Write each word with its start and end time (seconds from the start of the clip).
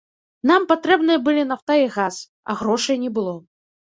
Нам 0.51 0.63
патрэбныя 0.71 1.21
былі 1.29 1.43
нафта 1.51 1.77
і 1.81 1.85
газ, 1.99 2.15
а 2.51 2.59
грошай 2.63 2.97
не 3.07 3.11
было. 3.19 3.41